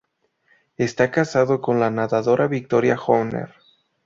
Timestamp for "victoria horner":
2.47-3.53